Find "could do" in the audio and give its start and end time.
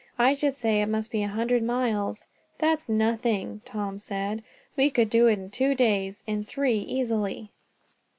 4.89-5.27